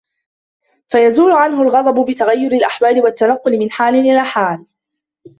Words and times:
فَيَزُولُ 0.87 1.31
عَنْهُ 1.31 1.61
الْغَضَبُ 1.61 2.05
بِتَغَيُّرِ 2.09 2.51
الْأَحْوَالِ 2.51 3.01
وَالتَّنَقُّلِ 3.03 3.59
مِنْ 3.59 3.71
حَالٍ 3.71 3.95
إلَى 3.95 4.23
حَالٍ 4.25 4.65